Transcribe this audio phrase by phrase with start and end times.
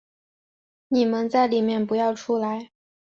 [0.87, 2.71] 你们在里面不要出来